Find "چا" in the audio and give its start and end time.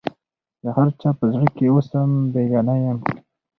1.01-1.09